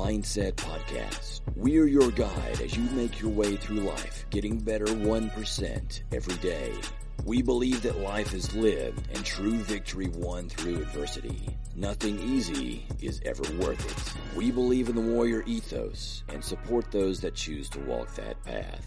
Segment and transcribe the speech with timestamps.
[0.00, 1.42] Mindset Podcast.
[1.56, 6.72] We're your guide as you make your way through life, getting better 1% every day.
[7.26, 11.54] We believe that life is lived and true victory won through adversity.
[11.76, 14.34] Nothing easy is ever worth it.
[14.34, 18.86] We believe in the warrior ethos and support those that choose to walk that path.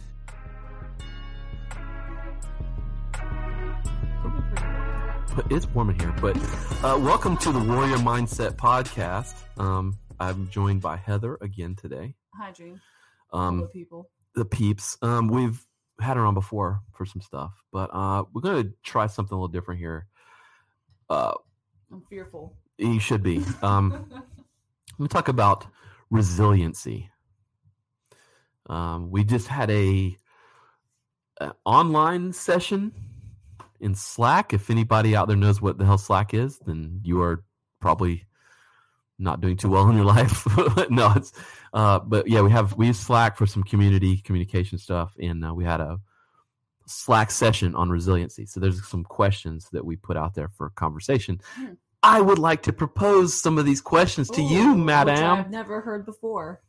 [5.49, 6.13] It's warm in here.
[6.21, 6.37] But
[6.83, 9.33] uh, welcome to the Warrior Mindset Podcast.
[9.59, 9.97] Um,
[10.29, 12.15] I'm joined by Heather again today.
[12.35, 12.79] Hi, Gene.
[13.33, 14.09] Um, Hello, people.
[14.35, 14.97] the peeps.
[15.01, 15.65] Um, we've
[15.99, 19.37] had her on before for some stuff, but uh, we're going to try something a
[19.37, 20.07] little different here.
[21.09, 21.33] Uh,
[21.91, 22.55] I'm fearful.
[22.77, 23.43] you should be.
[23.61, 24.09] Um,
[24.97, 25.67] we talk about
[26.09, 27.09] resiliency.
[28.67, 30.15] Um, we just had a,
[31.41, 32.93] a online session
[33.81, 34.53] in Slack.
[34.53, 37.43] If anybody out there knows what the hell Slack is, then you are
[37.81, 38.25] probably
[39.19, 40.45] not doing too well in your life.
[40.89, 41.31] no, it's
[41.73, 45.53] uh, but yeah, we have we use Slack for some community communication stuff, and uh,
[45.53, 45.99] we had a
[46.85, 48.45] Slack session on resiliency.
[48.45, 51.39] So there's some questions that we put out there for conversation.
[51.55, 51.73] Hmm.
[52.05, 55.39] I would like to propose some of these questions to you, Ooh, Which madam.
[55.39, 56.61] I've never heard before,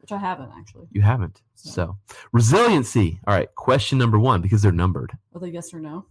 [0.00, 0.88] which I haven't actually.
[0.90, 1.40] You haven't.
[1.54, 1.70] So.
[1.70, 1.96] So,
[2.32, 3.20] resiliency.
[3.28, 3.54] All right.
[3.54, 5.12] Question number one, because they're numbered.
[5.34, 6.06] Are they yes or no?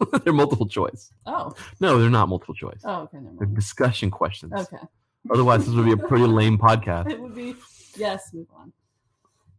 [0.24, 1.10] they're multiple choice.
[1.24, 2.82] Oh, No, they're not multiple choice.
[2.84, 4.52] oh, okay, They're discussion questions.
[4.52, 4.76] Okay,
[5.30, 7.10] Otherwise, this would be a pretty lame podcast.
[7.10, 7.54] it would be
[7.96, 8.30] yes.
[8.32, 8.72] Move on.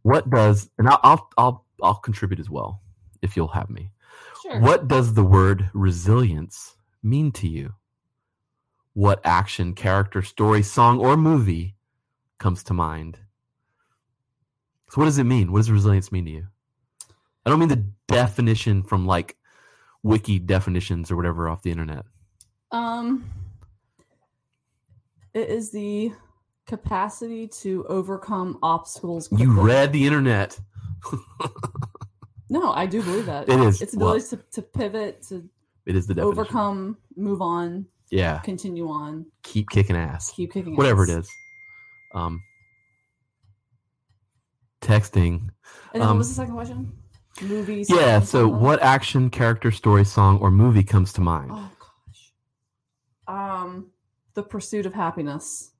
[0.02, 2.82] What does, and I'll, I'll, I'll, I'll contribute as well
[3.22, 3.90] if you'll have me.
[4.42, 4.60] Sure.
[4.60, 7.74] What does the word resilience mean to you?
[8.92, 11.76] What action, character, story, song, or movie
[12.38, 13.18] comes to mind?
[14.90, 15.50] So, what does it mean?
[15.50, 16.46] What does resilience mean to you?
[17.44, 19.36] I don't mean the definition from like
[20.02, 22.04] wiki definitions or whatever off the internet.
[22.70, 23.24] Um,
[25.34, 26.12] it is the
[26.66, 29.28] capacity to overcome obstacles.
[29.32, 30.58] You read the internet.
[32.48, 33.48] No, I do believe that.
[33.48, 33.82] It is.
[33.82, 35.48] It's Well, ability to, to pivot, to
[35.86, 36.38] it is the definition.
[36.38, 38.38] overcome, move on, Yeah.
[38.38, 40.30] continue on, Keep kicking ass.
[40.30, 40.76] keep kicking.
[40.76, 41.08] Whatever ass.
[41.10, 41.30] it is.
[42.14, 42.40] Um,
[44.80, 45.50] texting.
[45.92, 46.92] And then Um, what was the second question?
[47.42, 47.90] Movies.
[47.90, 48.20] Yeah.
[48.20, 51.50] So, what action, character, story, song, or movie comes to mind?
[51.52, 51.70] Oh
[52.06, 52.32] gosh.
[53.26, 53.86] Um,
[54.34, 55.70] The Pursuit of Happiness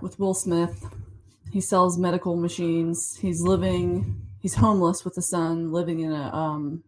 [0.00, 0.86] with Will Smith.
[1.50, 3.16] He sells medical machines.
[3.20, 4.20] He's living.
[4.40, 6.82] He's homeless with a son, living in a um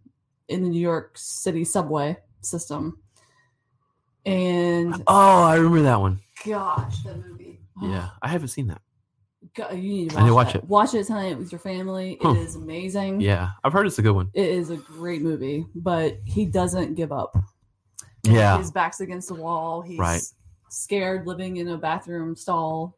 [0.49, 2.99] in the New York City subway system.
[4.27, 6.21] And Oh, I remember that one.
[6.47, 7.61] gosh, that movie.
[7.83, 8.81] Yeah, I haven't seen that.
[9.55, 10.63] God, you need to I need to watch, watch that.
[10.63, 10.69] it.
[10.69, 12.19] Watch it tonight with your family.
[12.21, 13.21] It is amazing.
[13.21, 14.31] Yeah, I've heard it's a good one.
[14.33, 17.37] It is a great movie, but he doesn't give up.
[18.25, 19.83] Yeah, His back's against the wall.
[19.83, 20.23] He's Right.
[20.71, 22.97] scared living in a bathroom stall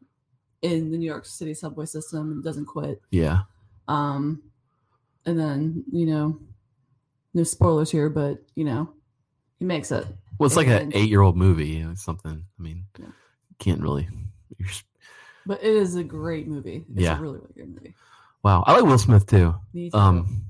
[0.63, 3.01] in the New York City subway system and doesn't quit.
[3.11, 3.41] yeah.
[3.89, 4.43] Um,
[5.27, 6.41] and then, you know,
[7.35, 8.89] no spoilers here, but, you know,
[9.59, 10.07] he makes it.
[10.39, 11.69] Well, it's like an eight-year-old movie.
[11.69, 12.45] You know, something.
[12.59, 13.07] I mean, Yeah.
[13.59, 14.09] can't really.
[15.47, 16.85] But it is a great movie.
[16.93, 17.19] It's Yeah.
[17.19, 17.95] a really, really good movie.
[18.43, 19.55] Wow, I like Will Smith too.
[19.73, 19.97] Me too.
[19.97, 20.43] Um,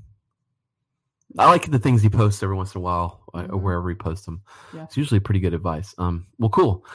[1.37, 3.61] I like the things he posts every once in a while, uh, or Mhm.
[3.61, 4.41] wherever he posts them.
[4.73, 4.83] Yeah.
[4.83, 5.93] It's usually pretty good advice.
[5.97, 6.85] Um, well, cool.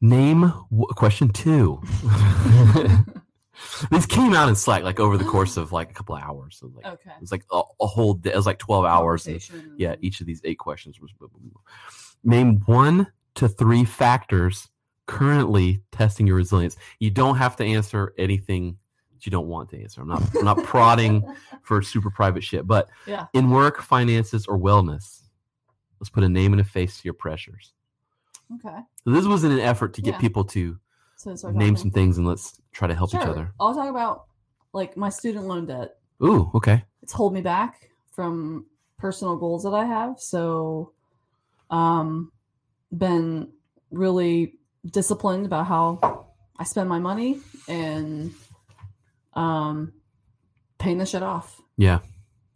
[0.00, 1.80] Name w- question two.
[3.90, 6.58] These came out in Slack like over the course of like a couple of hours.
[6.60, 7.10] So like okay.
[7.10, 8.32] it was like a, a whole day.
[8.32, 9.26] It was like twelve hours.
[9.26, 9.40] And,
[9.76, 11.10] yeah, each of these eight questions was.
[12.22, 14.68] Name one to three factors
[15.06, 16.76] currently testing your resilience.
[17.00, 18.76] You don't have to answer anything
[19.22, 20.00] you don't want to answer.
[20.00, 20.22] I'm not.
[20.36, 21.24] I'm not prodding
[21.62, 23.26] for super private shit, but Yeah.
[23.32, 25.22] in work, finances, or wellness,
[26.00, 27.72] let's put a name and a face to your pressures.
[28.54, 28.76] Okay.
[29.04, 30.20] So this was in an effort to get Yeah.
[30.20, 30.78] people to
[31.16, 31.76] So name talking.
[31.76, 33.52] some things and let's try to help each other.
[33.58, 34.24] I'll talk about
[34.72, 35.96] like my student loan debt.
[36.22, 36.84] Ooh, okay.
[37.02, 38.66] it's hold me back from
[38.98, 40.18] personal goals that I have.
[40.20, 40.92] So,
[41.70, 42.30] um,
[42.96, 43.52] been
[43.90, 44.54] really
[44.90, 46.26] disciplined about how
[46.58, 48.32] I spend my money and
[49.36, 49.92] um,
[50.78, 51.60] paying the shit off.
[51.76, 52.00] Yeah.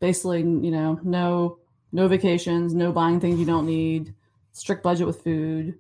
[0.01, 1.59] Basically, you know, no
[1.93, 4.15] no vacations, no buying things you don't need,
[4.53, 5.79] strict budget with food,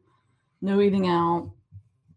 [0.60, 1.50] no eating out,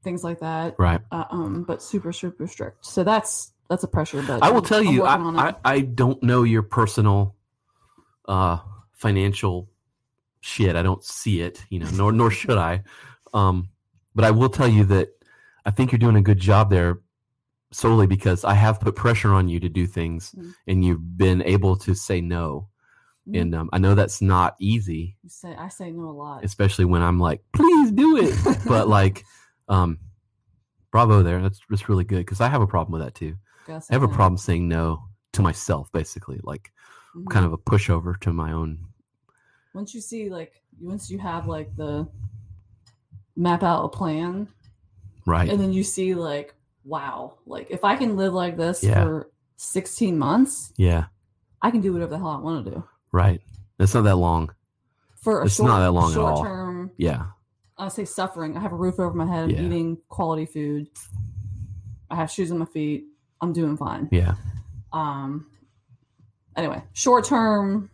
[0.03, 0.75] things like that.
[0.77, 1.01] Right.
[1.11, 2.85] Uh, um, but super super strict.
[2.85, 4.21] So that's that's a pressure.
[4.21, 5.15] But I will I'm- tell you, I.
[5.15, 7.35] I, I don't know your personal
[8.27, 8.57] uh,
[8.91, 9.69] financial
[10.41, 10.75] shit.
[10.75, 12.83] I don't see it, you know, nor nor should I.
[13.33, 13.69] Um,
[14.13, 15.09] but I will tell you that
[15.65, 16.99] I think you're doing a good job there
[17.73, 20.53] solely because I have put pressure on you to do things Mm.
[20.67, 22.69] and you've been able to say no.
[23.27, 23.41] Mhm.
[23.41, 26.43] and um, I know that's not easy, You say I say no a lot.
[26.43, 28.35] especially when I'm like, please do it.
[28.67, 29.23] but like,
[29.69, 29.97] um,
[30.91, 31.41] bravo there.
[31.41, 33.35] That's that's really good because I have a problem with that too.
[33.67, 36.71] I have a problem saying no to myself, basically, like
[37.15, 37.29] Mhm.
[37.29, 38.79] kind of a pushover to my own.
[39.73, 42.07] once you see like once you have like the
[43.35, 44.47] map out a plan
[45.25, 45.49] Right.
[45.49, 46.53] and then you see like
[46.85, 49.03] wow like if i can live like this Yeah.
[49.03, 51.05] for 16 months yeah.
[51.61, 53.41] i can do whatever the hell i want to do Right.
[53.79, 54.51] It's not that long.
[55.15, 56.43] for a It's short, not that long at short all.
[56.43, 57.25] term Yeah.
[57.77, 59.61] i say suffering i have a roof over my head i'm Yeah.
[59.61, 60.87] eating quality food
[62.09, 63.05] i have shoes on my feet
[63.41, 64.35] i'm doing fine Yeah.
[64.91, 65.47] um
[66.55, 67.89] anyway short term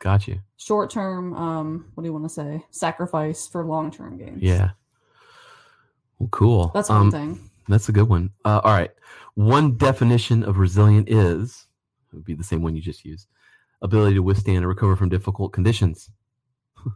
[0.00, 0.40] Got you.
[0.56, 4.70] short term um what do you want to say sacrifice for long term gains Yeah.
[6.18, 6.70] Well, cool.
[6.74, 8.30] that's one Um, thing That's a good one.
[8.44, 8.90] Uh, all right.
[9.34, 11.66] One definition of resilient is
[12.12, 13.28] it would be the same one you just used
[13.82, 16.10] ability to withstand and recover from difficult conditions.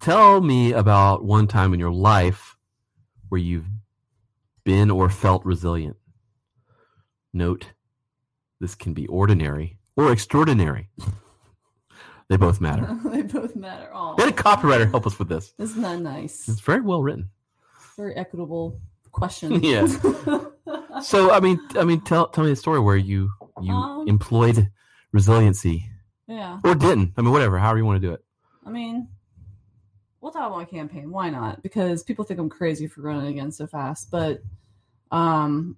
[0.00, 2.56] Tell me about one time in your life
[3.28, 3.68] where you've
[4.64, 5.96] been or felt resilient.
[7.32, 7.66] Note
[8.60, 10.88] this can be ordinary or extraordinary.
[12.28, 12.98] They both matter.
[13.04, 15.52] they both matter Get a copywriter help us with this.
[15.58, 16.48] Isn't that nice?
[16.48, 17.28] It's very well written.
[17.96, 18.80] Very equitable
[19.14, 19.60] question.
[19.62, 19.86] Yeah.
[21.02, 23.30] So I mean, I mean, tell tell me a story where you
[23.60, 24.70] you Um, employed
[25.12, 25.88] resiliency
[26.26, 26.60] yeah.
[26.64, 27.12] or didn't.
[27.16, 28.24] I mean, whatever, however you want to do it.
[28.66, 29.08] I mean,
[30.20, 31.10] we'll talk about my campaign.
[31.10, 31.62] Why not?
[31.62, 34.10] Because people think I'm crazy for running again so fast.
[34.10, 34.42] But
[35.10, 35.76] um,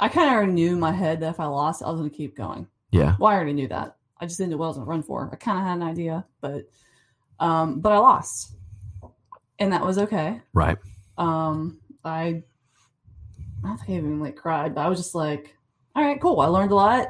[0.00, 2.10] I kind of already knew in my head that if I lost, I was going
[2.10, 2.66] to keep going.
[2.90, 3.96] Yeah, Well, I already knew that.
[4.18, 5.28] I just didn't know what I was going to run for.
[5.32, 6.68] I kind of had an idea, but
[7.40, 8.54] um, but I lost,
[9.58, 10.40] and that was okay.
[10.54, 10.78] right.
[11.18, 12.42] um i
[13.64, 15.56] i don't think i even like cried but i was just like
[15.96, 17.08] all right cool i learned a lot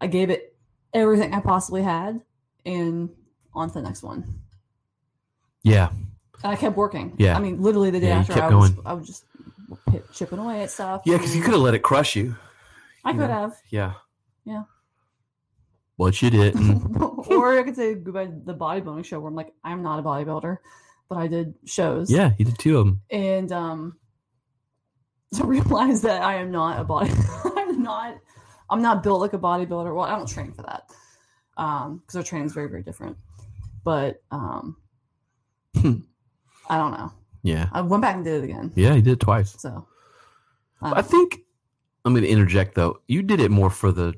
[0.00, 0.56] i gave it
[0.92, 2.20] everything i possibly had
[2.66, 3.08] and
[3.54, 4.24] on to the next one
[5.62, 5.90] Yeah,
[6.42, 7.36] and i kept working Yeah.
[7.36, 8.86] i mean literally the day Yeah, after i was going.
[8.86, 9.24] i was just
[10.12, 12.36] chipping away at stuff yeah, because you could have let it crush you.
[13.04, 13.34] i you could know.
[13.34, 13.94] have Yeah.
[14.44, 14.64] Yeah.
[15.96, 16.96] But you didn't.
[17.30, 20.02] or i could say goodbye to the bodybuilding show where i'm like i'm not a
[20.02, 20.58] bodybuilder
[21.08, 23.00] but i did shows yeah, you did two of them.
[23.10, 23.96] and um
[25.34, 27.10] to realize that I am not a body
[27.56, 28.18] I'm not
[28.70, 29.94] I'm not built like a bodybuilder.
[29.94, 30.90] Well, I don't train for that.
[31.56, 33.16] Um, because our training is very, very different.
[33.84, 34.76] But um
[35.76, 35.98] Hmm.
[36.70, 37.12] I don't know.
[37.42, 38.72] Yeah, I went back and did it again.
[38.74, 39.54] yeah, you did it twice.
[39.60, 39.86] So
[40.80, 41.40] I think
[42.04, 43.00] I'm going to interject though.
[43.08, 44.14] You did it more for the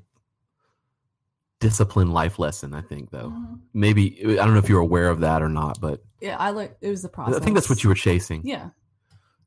[1.61, 2.75] discipline life lesson.
[2.75, 3.31] I think though.
[3.31, 3.61] Mhm.
[3.73, 6.77] Maybe I don't know if you're aware of that or not, but Yeah, I like
[6.81, 7.37] it was the process.
[7.37, 8.43] I think that's what you were chasing.
[8.45, 8.71] Yeah.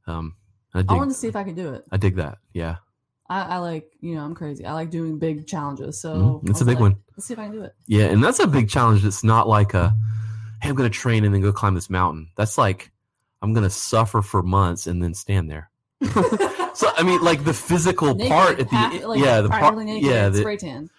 [0.07, 0.35] Um,
[0.73, 0.91] I I dig.
[0.91, 1.83] wanted to see if I could do it.
[1.91, 2.37] I dig that.
[2.53, 2.77] Yeah,
[3.29, 4.65] I, I like, you know, I'm crazy.
[4.65, 5.99] I like doing big challenges.
[6.01, 6.49] So Mhm.
[6.49, 6.95] It's a big like, one.
[7.17, 7.73] Let's see if I can do it.
[7.87, 9.03] yeah, and that's a big challenge.
[9.05, 9.95] It's not like a,
[10.61, 12.29] hey, I'm going to train and then go climb this mountain.
[12.37, 12.91] That's like
[13.41, 15.69] I'm going to suffer for months and then stand there.
[16.75, 19.75] So I mean, like the physical Naked, part at the half- like, yeah the part
[19.79, 20.89] naked, yeah the spray tan.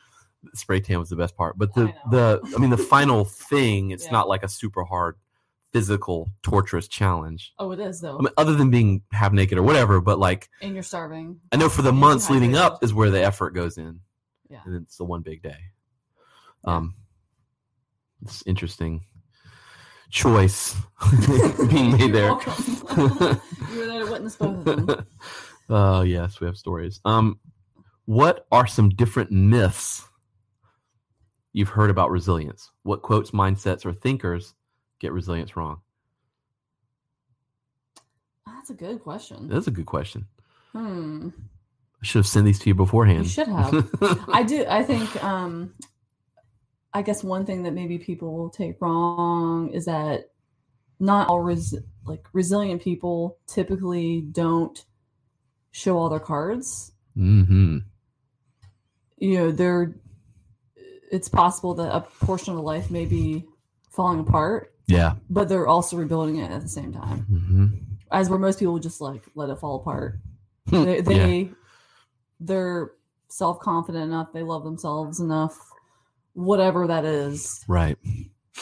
[0.53, 1.93] spray tan was the best part, but the know.
[2.11, 4.11] the I mean the final thing it's Yeah.
[4.11, 5.17] not like a super hard
[5.73, 7.53] physical torturous challenge.
[7.59, 8.19] Oh, it is though.
[8.19, 11.41] I mean, other than being half naked or whatever, but like and you're starving.
[11.53, 14.01] I know for the And months leading up is where the effort goes in.
[14.49, 14.61] Yeah.
[14.65, 15.59] And it's the one big day.
[16.65, 16.95] Um
[18.23, 19.03] it's interesting
[20.11, 20.77] choice
[21.71, 22.31] being made there.
[22.97, 25.07] you were there to witness both of them.
[25.69, 27.01] Oh yes, we have stories.
[27.05, 27.39] Um
[28.07, 30.03] what are some different myths
[31.53, 32.71] you've heard about resilience?
[32.83, 34.55] What quotes, mindsets, or thinkers
[35.01, 35.81] get resilience wrong?
[38.47, 39.49] That's a good question.
[39.49, 40.27] That's a good question.
[40.73, 41.31] Hmm.
[42.03, 43.25] I should have sent these to you beforehand.
[43.25, 43.89] You should have.
[44.29, 44.65] I do.
[44.69, 45.23] I think.
[45.25, 45.75] Um,
[46.93, 50.31] I guess one thing that maybe people take wrong is that
[50.99, 54.85] not all res- like resilient people typically don't
[55.71, 56.93] show all their cards.
[57.15, 57.79] hmm
[59.19, 59.97] You know, they're.
[61.13, 63.45] It's possible that a portion of the life may be
[63.91, 65.15] falling apart, Yeah.
[65.29, 67.21] but they're also rebuilding it at the same time.
[67.23, 67.67] hmm
[68.11, 70.19] As where most people just like let it fall apart.
[70.69, 70.85] Hmm.
[70.85, 71.51] they, they
[72.41, 72.93] they're
[73.29, 75.57] self-confident enough they love themselves enough
[76.35, 77.97] whatever that is Right.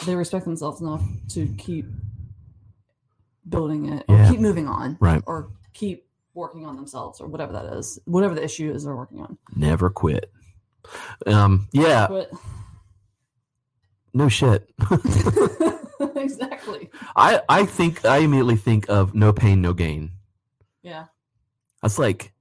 [0.07, 1.87] they respect themselves enough to keep
[3.49, 4.31] building it or Yeah.
[4.31, 5.23] keep moving on Right.
[5.27, 9.21] or keep working on themselves or whatever that is whatever the issue is they're working
[9.21, 10.31] on Never quit.
[11.27, 12.31] Um, yeah, but
[14.15, 14.71] no shit.
[16.17, 20.11] exactly I, I think I immediately think of no pain, no gain.
[20.83, 21.07] yeah
[21.83, 22.33] That's like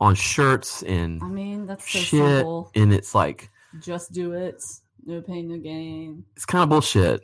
[0.00, 4.62] on shirts and i mean that's so shit, simple and it's like just do it
[5.06, 6.24] no pain, no gain.
[6.34, 7.20] It's kind of bullshit,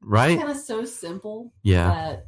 [0.00, 0.30] right?
[0.32, 1.88] It's kind of so simple Yeah.
[1.88, 2.26] that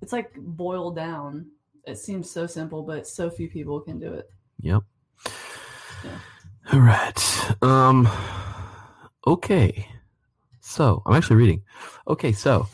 [0.00, 1.50] it's like boiled down.
[1.86, 4.30] It seems so simple, but so few people can do it.
[4.62, 4.82] Yep.
[6.04, 6.18] Yeah.
[6.72, 7.52] All right.
[7.62, 8.08] Um
[9.26, 9.86] okay.
[10.70, 11.64] So, I'm actually reading.
[12.06, 12.68] Okay, so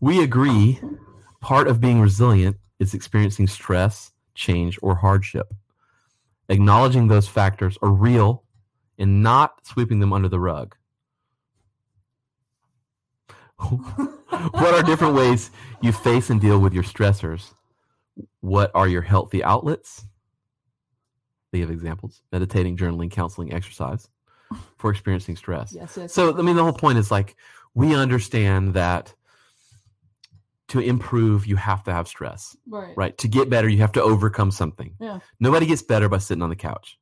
[0.00, 0.80] we agree
[1.40, 5.54] part of being resilient is experiencing stress, change, or hardship.
[6.48, 8.42] Acknowledging those factors are real
[8.98, 10.74] and not sweeping them under the rug.
[13.60, 17.54] what are different ways you face and deal with your stressors?
[18.40, 20.04] What are your healthy outlets?
[21.52, 24.08] They have examples meditating, journaling, counseling, exercise
[24.76, 25.72] for experiencing stress.
[25.72, 26.12] Yes, yes.
[26.12, 27.36] So, I mean, the whole point is like
[27.74, 29.14] we understand that
[30.68, 33.18] to improve, you have to have stress, right, right?
[33.18, 34.94] To get better, you have to overcome something.
[35.00, 35.20] Yeah.
[35.38, 36.98] Nobody gets better by sitting on the couch.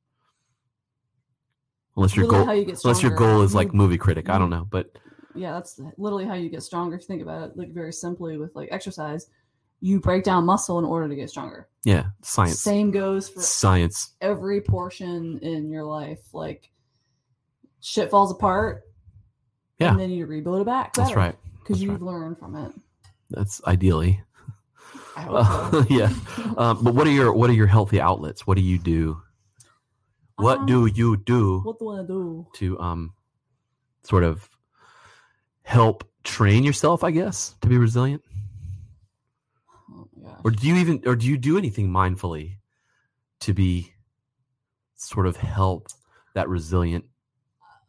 [1.96, 4.28] Unless your Literally goal, you unless your goal is like movie critic.
[4.28, 4.98] I don't know, but
[5.34, 6.96] yeah, that's literally how you get stronger.
[6.96, 9.28] If you think about it, like very simply with like exercise,
[9.80, 11.68] you break down muscle in order to get stronger.
[11.84, 14.12] yeah, science, Same goes for science.
[14.20, 16.20] every portion in your life.
[16.32, 16.68] Like
[17.84, 18.82] shit falls apart,
[19.78, 19.90] Yeah.
[19.90, 20.94] and then you rebuild it back.
[20.94, 21.36] That's right.
[21.60, 22.12] because you've right.
[22.12, 22.72] learned from it.
[23.30, 24.20] That's ideally.
[25.16, 25.86] So.
[25.88, 26.12] yeah.
[26.56, 28.48] Um, but what are your what are your healthy outlets?
[28.48, 29.22] What do you do?
[30.36, 32.48] What Um, do you do What do I do?
[32.54, 33.12] to um
[34.02, 34.50] sort of
[35.62, 37.04] help train yourself?
[37.04, 38.22] I guess to be resilient,
[39.88, 40.08] Oh
[40.44, 42.56] or do you even or do you do anything mindfully
[43.40, 43.92] to be
[44.96, 45.88] sort of help
[46.34, 47.04] that resilient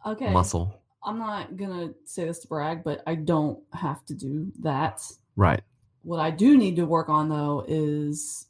[0.06, 0.32] okay.
[0.32, 0.82] muscle?
[1.04, 5.02] I'm not gonna say this to brag, but I don't have to do that.
[5.36, 5.62] Right.
[6.04, 8.48] What I do need to work on though is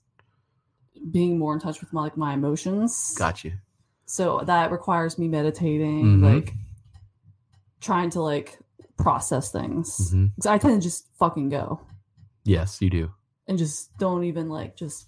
[1.11, 3.13] being more in touch with my like my emotions.
[3.17, 3.53] Got you.
[4.05, 6.23] So that requires me meditating, Mhm.
[6.23, 6.53] like
[7.81, 8.57] trying to like
[8.97, 10.11] process things.
[10.13, 10.31] Mhm.
[10.37, 11.81] 'Cause I tend to just fucking go
[12.45, 13.11] Yes, you do.
[13.47, 15.07] and just don't even like just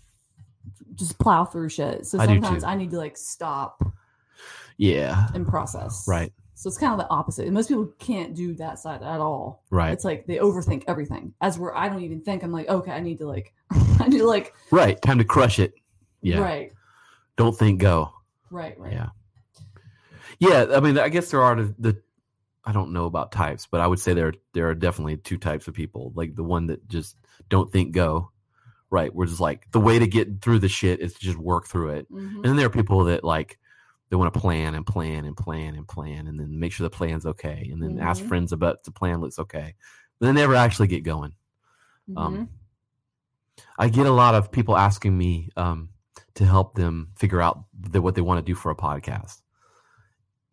[0.96, 2.06] just plow through shit.
[2.06, 2.68] So sometimes too.
[2.70, 3.82] I need to like stop
[4.78, 5.28] Yeah.
[5.34, 6.06] and process.
[6.08, 6.32] Right.
[6.56, 7.46] So it's kind of the opposite.
[7.46, 9.64] And most people can't do that side at all.
[9.70, 9.92] Right.
[9.92, 11.34] It's like they overthink everything.
[11.42, 13.54] As where I don't even think, I'm like, okay, I need to like,
[14.00, 15.00] I need to like, Right.
[15.02, 15.74] Time to crush it.
[16.22, 16.40] Yeah.
[16.40, 16.72] right,
[17.36, 17.80] Don't think.
[17.80, 18.12] Go.
[18.50, 18.92] right, right.
[18.92, 19.10] Yeah.
[20.40, 22.02] Yeah, I mean, I guess there are the, the
[22.66, 25.68] I don't know about types, but I would say there there are definitely two types
[25.68, 26.12] of people.
[26.16, 27.16] Like the one that just
[27.50, 28.32] don't think go,
[28.90, 29.14] right?
[29.14, 31.90] We're just like the way to get through the shit is to just work through
[31.92, 32.12] it.
[32.12, 32.36] Mhm.
[32.36, 33.58] And then there are people that like
[34.10, 36.96] they want to plan and plan and plan and plan and then make sure the
[36.96, 38.28] plan's okay and then ask Mhm.
[38.28, 39.76] friends about the plan looks okay.
[40.20, 41.34] But they never actually get going.
[42.16, 42.48] Um, Mhm.
[43.78, 45.90] I get a lot of people asking me um,
[46.36, 49.42] to help them figure out the, what they want to do for a podcast.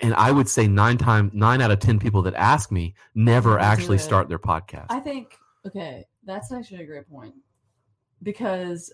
[0.01, 3.59] And I would say nine time nine out of ten people that ask me Never
[3.59, 4.87] actually start their podcast.
[4.91, 7.35] I think okay, that's actually a great point
[8.23, 8.93] because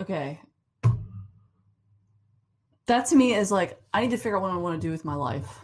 [0.00, 0.40] okay,
[2.86, 4.90] that to me is like I need to figure out what I want to do
[4.90, 5.60] with my life.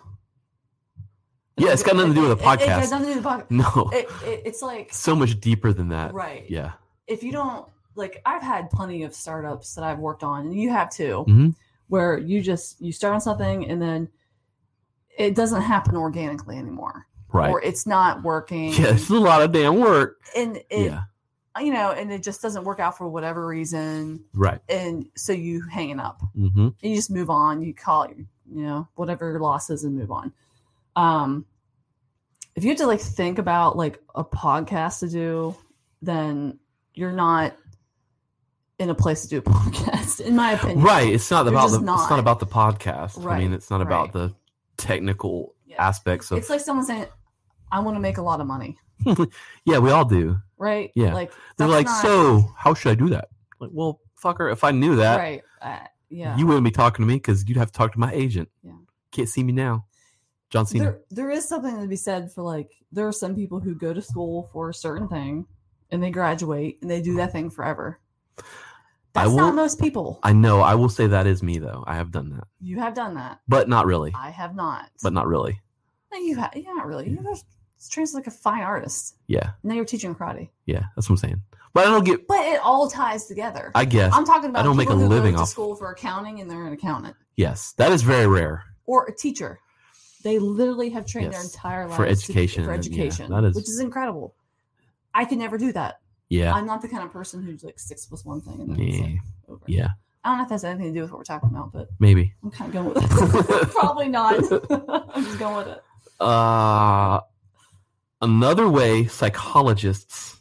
[1.58, 2.78] Yeah, it's got nothing to do with a It- it- It, podcast.
[2.80, 3.50] has nothing to do with podcast.
[3.50, 6.12] no, It, it, it's like so much deeper than that.
[6.12, 6.44] right.
[6.50, 6.72] Yeah.
[7.06, 10.70] If you don't like, I've had plenty of startups that I've worked on, and you
[10.70, 11.54] have too, Mhm.
[11.88, 14.08] where you just you start on something and then
[15.16, 17.50] it doesn't happen organically anymore, Right.
[17.50, 18.72] or it's not working.
[18.74, 20.18] yeah, it's a lot of damn work.
[20.36, 21.04] and it, yeah.
[21.60, 24.60] You know, and it just doesn't work out for whatever reason, Right.
[24.68, 26.20] and so you hang it up.
[26.34, 27.62] hmm And you just move on.
[27.62, 30.32] You call it, you know, whatever your loss is, and move on.
[30.96, 31.46] Um,
[32.54, 35.56] if you have to like think about like a podcast to do,
[36.02, 36.58] then
[36.94, 37.54] you're not
[38.78, 40.82] in a place to do a podcast, in my opinion.
[40.82, 41.12] Right.
[41.12, 42.10] It's not about the just it's not.
[42.10, 43.26] not about the podcast.
[43.26, 44.34] I mean, it's not about the
[44.76, 45.82] technical Yeah.
[45.86, 47.06] aspects of It's like someone saying,
[47.72, 48.78] "I want to make a lot of money."
[49.64, 50.38] Yeah, we all do.
[50.58, 50.90] Right?
[50.94, 51.12] Yeah.
[51.14, 53.28] Like They're like, not- so how should I do that?
[53.60, 55.42] Like, well, fucker, if I knew that, right?
[55.62, 56.36] Uh, yeah.
[56.36, 58.48] you wouldn't be talking to me because you'd have to talk to my agent.
[58.62, 58.72] Yeah.
[59.12, 59.86] Can't see me now.
[60.50, 60.84] John Cena.
[60.84, 63.92] there, there is something to be said for like there are some people who go
[63.92, 65.44] to school for a certain thing
[65.90, 67.98] and they graduate and they do that thing forever.
[68.38, 68.42] I
[69.14, 70.20] That's will- not most people.
[70.22, 70.60] I know.
[70.60, 71.82] I will say that is me though.
[71.86, 73.40] I have done that, you have done that.
[73.48, 74.12] but not really.
[74.14, 74.90] I have not.
[75.02, 75.60] But not really.
[76.12, 76.52] No, you have.
[76.54, 77.08] Yeah, not really.
[77.10, 77.22] You're
[77.90, 79.16] trained as like a fine artist.
[79.26, 80.84] Yeah, Now you're teaching karate, yeah.
[80.96, 81.42] That's what I'm saying.
[81.74, 82.26] But I don't get.
[82.26, 83.70] but it all ties together.
[83.74, 84.12] I guess.
[84.14, 86.66] I'm talking about I don't make a living to off- school for accounting and they're
[86.66, 88.64] an accountant yes, that is very rare.
[88.86, 89.58] or a teacher.
[90.24, 93.44] They literally have trained their entire lives for to- education for and- yeah, education, that
[93.44, 94.34] is- which is incredible.
[95.14, 96.00] I could never do that.
[96.30, 96.54] Yeah.
[96.54, 98.96] I'm not the kind of person who's like six plus one thing and then it's
[98.96, 99.04] Yeah.
[99.04, 99.18] like
[99.48, 99.64] over.
[99.66, 99.88] Yeah.
[100.24, 102.34] I don't know if that's anything to do with what we're talking about, but Maybe.
[102.42, 103.70] I'm kind of going with it.
[103.70, 104.34] Probably not.
[105.14, 105.82] I'm just going with it.
[106.18, 107.20] Uh,
[108.20, 110.36] another way psychologists,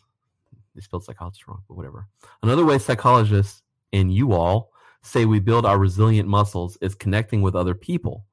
[0.74, 2.08] they spelled psychologist wrong, but whatever.
[2.44, 3.62] Another way psychologists
[3.94, 8.25] and you all say we build our resilient muscles is connecting with other people.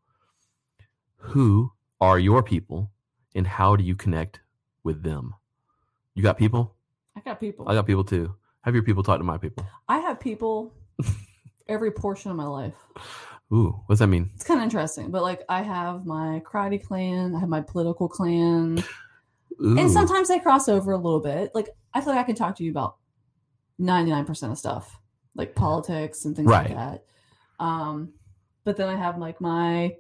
[1.17, 2.91] Who are your people
[3.35, 4.41] and how do you connect
[4.83, 5.35] with them?
[6.15, 6.75] You got people?
[7.17, 7.69] I got people.
[7.69, 8.35] I got people too.
[8.63, 9.67] Have your people talk to my people.
[9.89, 10.75] I have people
[11.69, 12.75] every portion of my life.
[13.53, 14.31] Ooh, what does that mean?
[14.35, 18.09] It's kind of interesting, but like I have my karate clan, I have my political
[18.09, 18.83] clan,
[19.61, 19.79] Ooh.
[19.79, 21.51] and sometimes they cross over a little bit.
[21.55, 22.97] Like I feel like I can talk to you about
[23.79, 24.99] ninety nine percent of stuff,
[25.35, 26.69] like politics and things Right.
[26.71, 27.05] like that.
[27.65, 28.13] Um,
[28.65, 29.97] but then I have like my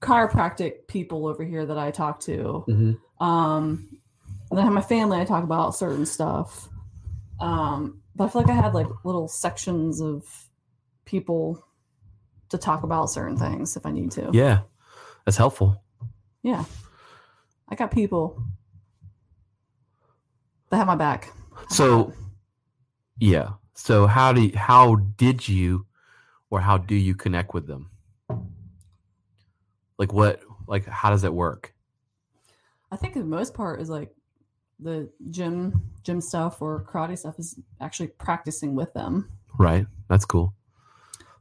[0.00, 2.64] chiropractic people over here that I talk to.
[2.68, 2.98] Mhm.
[3.20, 3.88] Um,
[4.50, 5.18] and then I have my family.
[5.20, 6.68] I talk about certain stuff.
[7.40, 10.24] Um, but I feel like I had like little sections of
[11.04, 11.64] people
[12.50, 14.30] to talk about certain things if I need to.
[14.32, 14.60] Yeah,
[15.24, 15.82] that's helpful.
[16.42, 16.64] Yeah.
[17.68, 18.42] I got people
[20.70, 21.32] that have my back.
[21.68, 22.12] So,
[23.18, 23.50] yeah.
[23.74, 25.86] So how do you, how did you
[26.50, 27.90] or how do you connect with them?
[29.98, 31.74] Like what like how does it work?
[32.90, 34.14] I think the most part is like
[34.78, 39.30] the gym gym stuff or karate stuff is actually practicing with them.
[39.58, 39.86] Right?
[40.08, 40.54] That's cool.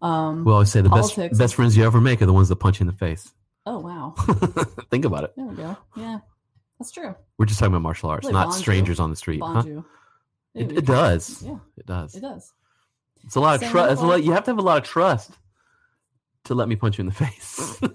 [0.01, 2.57] Um, We always say the best best friends you ever make are the ones that
[2.57, 3.31] punch you in the face.
[3.65, 4.13] Oh wow,
[4.91, 5.33] Think about it.
[5.37, 5.77] there we go.
[5.95, 6.19] Yeah,
[6.79, 7.15] that's true.
[7.37, 8.61] We're just talking about martial arts, Like not bond you.
[8.61, 9.41] strangers on the street.
[9.43, 9.63] Huh?
[10.53, 11.41] It, it does.
[11.43, 12.15] Yeah, It does.
[12.15, 12.53] it does.
[13.23, 13.73] It's a lot of trust.
[13.89, 14.23] with It's a lot.
[14.23, 15.31] You have to have a lot of trust
[16.45, 17.79] to let me punch you in the face.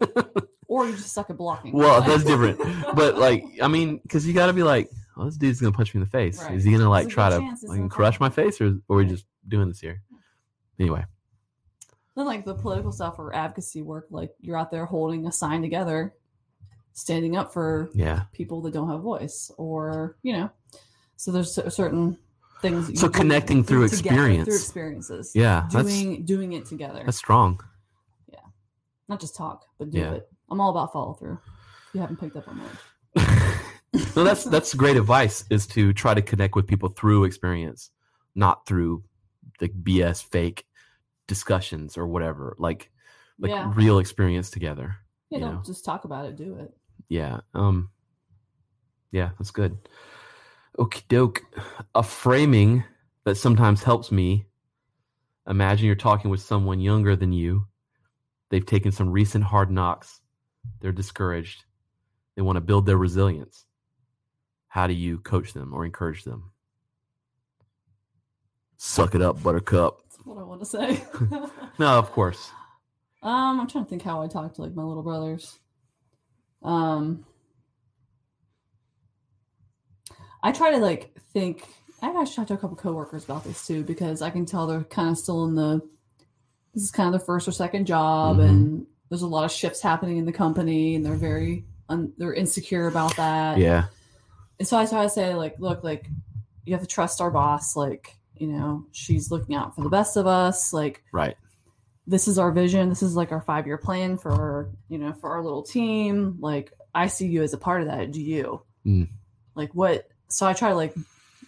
[0.68, 1.73] Or you just suck at blocking.
[1.73, 2.58] Well, Like- that's different.
[2.96, 5.94] but like, I mean, because you got to be like, oh, this dude's gonna punch
[5.94, 6.42] me in the face.
[6.42, 6.54] Right.
[6.56, 9.26] Is he gonna like try to like, crush my face, or or are we just
[9.46, 10.02] doing this here?
[10.80, 11.04] Anyway,
[12.16, 15.61] then like the political stuff or advocacy work, like you're out there holding a sign
[15.62, 16.14] together,
[16.94, 18.23] standing up for yeah.
[18.32, 20.50] people that don't have voice, or you know,
[21.17, 22.17] so there's cer- certain
[22.62, 22.99] things.
[22.99, 24.47] So connecting through experience.
[24.47, 27.60] through experiences, Yeah, that's doing doing it together, that's strong.
[28.32, 28.38] Yeah,
[29.08, 30.12] not just talk, but do Yeah.
[30.14, 30.28] it.
[30.50, 31.38] I'm all about follow through.
[31.93, 32.60] You haven't picked up on
[33.14, 33.60] that.
[34.17, 35.45] no, that's that's great advice.
[35.50, 37.91] Is to try to connect with people through experience,
[38.34, 39.04] not through
[39.58, 40.66] the BS fake
[41.26, 42.54] discussions or whatever.
[42.58, 42.91] Like
[43.39, 43.73] like Yeah.
[43.75, 44.97] real experience together.
[45.30, 45.62] Yeah, you don't know.
[45.65, 46.36] just talk about it.
[46.36, 46.75] Do it.
[47.08, 47.41] Yeah.
[47.54, 47.91] Um
[49.12, 49.76] yeah, that's good.
[50.78, 51.43] Okie doke.
[51.95, 52.84] A framing
[53.25, 54.47] that sometimes helps me.
[55.49, 57.67] Imagine you're talking with someone younger than you.
[58.50, 60.21] They've taken some recent hard knocks.
[60.80, 61.65] They're discouraged.
[62.34, 63.65] They want to build their resilience.
[64.69, 66.50] How do you coach them or encourage them?
[68.76, 70.00] Suck it up, buttercup.
[70.26, 71.00] What I want to say.
[71.78, 72.50] No, of course.
[73.23, 75.58] Um, I'm trying to think how I talk to like my little brothers.
[76.62, 77.25] Um,
[80.43, 81.65] I try to like think.
[82.02, 84.84] I've actually talked to a couple coworkers about this too because I can tell they're
[84.84, 85.80] kind of still in the.
[86.75, 88.49] This is kind of their first or second job, Mhm.
[88.49, 92.34] and there's a lot of shifts happening in the company, and they're very un, they're
[92.34, 93.58] insecure about that.
[93.58, 93.86] Yeah.
[94.58, 96.08] And so I try to say, like, look, like,
[96.65, 97.76] you have to trust our boss.
[97.76, 100.72] Like, you know, she's looking out for the best of us.
[100.72, 101.36] Like, Right.
[102.06, 102.88] this is our vision.
[102.88, 106.36] This is like our five year plan for, you know, for our little team.
[106.40, 108.12] Like, I see you as a part of that.
[108.12, 108.62] Do you?
[108.86, 109.08] Mm.
[109.54, 110.08] Like, what?
[110.28, 110.94] So I try to like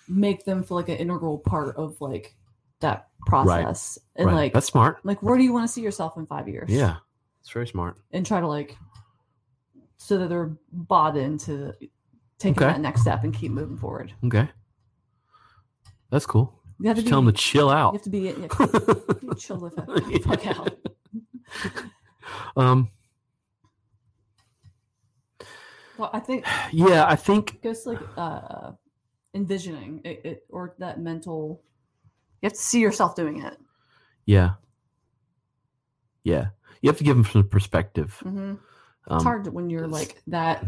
[0.09, 2.35] make them feel like an integral part of like
[2.81, 3.99] that process.
[4.17, 4.21] right.
[4.21, 4.35] And right.
[4.35, 4.99] like, that's smart.
[5.05, 6.71] like, where do you want to see yourself in five years?
[6.71, 6.97] Yeah.
[7.41, 7.97] It's very smart.
[8.13, 8.77] And try to like,
[9.97, 11.73] so that they're bought into
[12.39, 12.73] taking Okay.
[12.73, 14.13] that next step and keep moving forward.
[14.25, 14.49] Okay.
[16.11, 16.58] That's cool.
[16.81, 17.93] You have to Just be, tell them to chill out.
[17.93, 19.71] You have to be yeah, chill the
[20.25, 20.79] fuck, fuck out.
[22.57, 22.91] um,
[25.99, 28.73] Well, I think yeah, I think it goes like uh,
[29.35, 31.63] envisioning it, it or that mental.
[32.41, 33.57] You have to see yourself doing it.
[34.27, 34.53] yeah,
[36.23, 36.49] yeah.
[36.81, 38.15] You have to give them some perspective.
[38.23, 38.59] hmm Um,
[39.17, 40.65] it's hard when you're like that.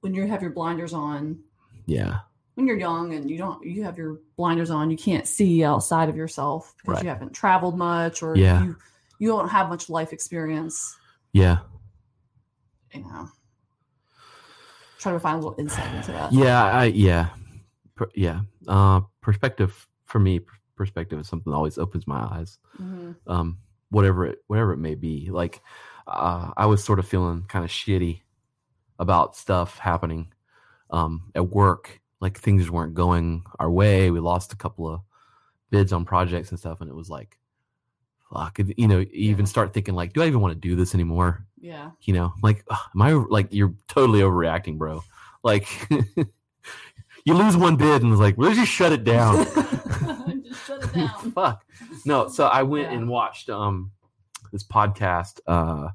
[0.00, 1.38] When you have your blinders on,
[1.86, 2.20] Yeah,
[2.58, 4.90] when you're young and you don't, you have your blinders on.
[4.90, 7.04] You can't see outside of yourself because Right.
[7.04, 8.64] you haven't traveled much or Yeah.
[8.64, 8.76] you
[9.20, 10.96] you don't have much life experience.
[11.32, 11.58] yeah,
[12.92, 13.28] You know,
[14.98, 16.32] try to find a little insight into that.
[16.32, 16.64] yeah.
[16.64, 17.28] I yeah,
[17.94, 18.40] per, yeah.
[18.66, 20.40] Uh, perspective for me,
[20.74, 22.58] perspective is something that always opens my eyes.
[22.76, 23.58] hmm um,
[23.90, 25.30] whatever it whatever it may be.
[25.30, 25.60] Like
[26.08, 28.22] uh, I was sort of feeling kind of shitty
[28.98, 30.32] about stuff happening
[30.90, 32.00] um, at work.
[32.20, 34.10] Like things just weren't going our way.
[34.10, 35.00] We lost a couple of
[35.70, 37.38] bids on projects and stuff, and it was like,
[38.32, 40.94] fuck, you know, you even start thinking like, do I even want to do this
[40.94, 41.46] anymore?
[41.60, 41.90] Yeah.
[42.02, 45.02] You know, like, ugh, am I like you're totally overreacting, bro?
[45.42, 45.68] Like,
[47.24, 49.44] you lose one bid and it's like, well, just shut it down.
[50.42, 51.30] Just shut it down.
[51.34, 51.64] Fuck.
[52.04, 52.98] No, so I went Yeah.
[52.98, 53.92] and watched um
[54.52, 55.40] this podcast.
[55.46, 55.90] Uh,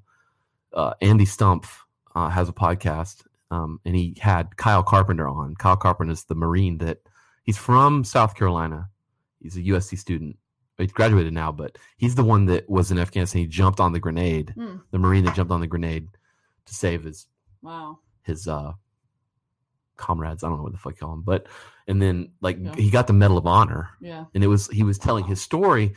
[0.74, 1.68] uh, Andy Stumpf
[2.16, 5.56] uh, has a podcast, um, and he had Kyle Carpenter on.
[5.56, 6.98] Kyle Carpenter is the Marine that
[7.44, 8.90] he's from South Carolina.
[9.42, 10.38] He's a USC student.
[10.78, 13.42] He's graduated now, but he's the one that was in Afghanistan.
[13.42, 14.78] He jumped on the grenade, Hmm.
[14.92, 16.08] the Marine that jumped on the grenade
[16.66, 17.28] to save his
[17.62, 18.00] Wow.
[18.24, 18.74] his uh
[19.98, 20.44] comrades.
[20.44, 21.48] I don't know what the fuck you call them, but
[21.88, 22.74] and then like Yeah.
[22.76, 24.26] he got the Medal of Honor Yeah.
[24.34, 25.94] and it was he was telling his story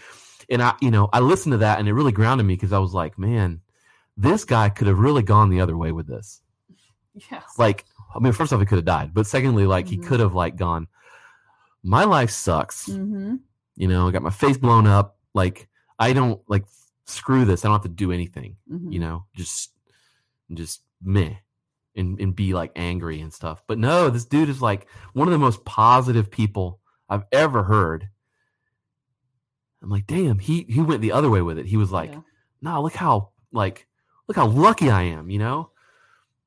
[0.51, 2.79] and i you know i listened to that and it really grounded me because i
[2.79, 3.61] was like man
[4.17, 6.41] this guy could have really gone the other way with this
[7.31, 7.45] Yes.
[7.59, 10.07] like i mean first off he could have died but secondly like he Mhm.
[10.07, 10.87] could have like gone
[11.83, 13.37] my life sucks Mm-hmm.
[13.77, 16.65] you know i got my face blown up like i don't like
[17.07, 18.93] screw this i don't have to do anything mm-hmm.
[18.93, 19.71] you know just
[20.53, 21.35] just meh
[21.95, 25.33] and, and be like angry and stuff but no this dude is like one of
[25.33, 28.09] the most positive people i've ever heard
[29.83, 32.21] i'm like damn he he went the other way with it he was like Yeah.
[32.61, 33.87] no look how like
[34.29, 35.71] look how lucky i am you know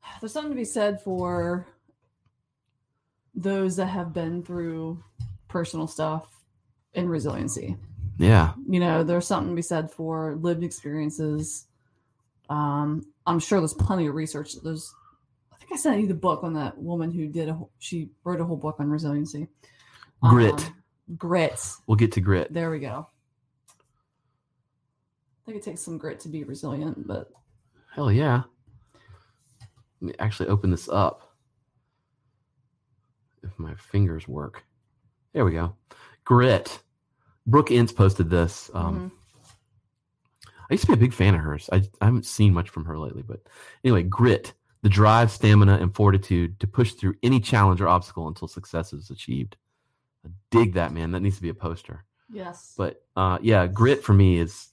[0.19, 1.67] There's something to be said for
[3.35, 5.03] those that have been through
[5.47, 6.27] personal stuff
[6.93, 7.77] and resiliency.
[8.17, 11.65] yeah You know, there's something to be said for lived experiences.
[12.49, 14.53] Um, I'm sure there's plenty of research.
[14.63, 14.93] There's,
[15.53, 18.09] I think I sent you the book on that woman who did a, whole- she
[18.23, 19.47] wrote a whole book on resiliency.
[20.21, 20.65] Grit.
[20.65, 20.73] Um,
[21.17, 21.61] grit.
[21.87, 23.07] we'll get to grit There we go.
[23.69, 27.31] I think it takes some grit to be resilient, but
[27.95, 28.43] hell yeah
[30.01, 31.33] let me actually open this up
[33.43, 34.63] if my fingers work
[35.33, 35.75] there we go
[36.25, 36.79] grit
[37.47, 39.11] Brooke Ence posted this um, mhm.
[40.69, 41.67] I used to be a big fan of hers.
[41.73, 43.39] I, I haven't seen much from her lately, but
[43.83, 48.47] anyway, grit, the drive, stamina, and fortitude to push through any challenge or obstacle until
[48.47, 49.57] success is achieved.
[50.23, 51.11] I dig that, man.
[51.11, 52.05] That needs to be a poster.
[52.31, 54.67] yes, But uh, yeah, grit for me is.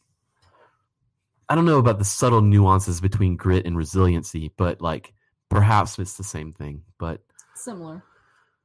[1.49, 5.15] I don't know about the subtle nuances between grit and resiliency, but like
[5.49, 6.83] perhaps it's the same thing.
[6.99, 7.23] But
[7.55, 8.03] similar.